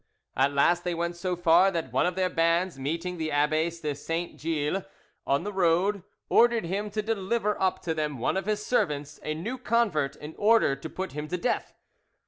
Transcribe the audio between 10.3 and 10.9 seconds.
order to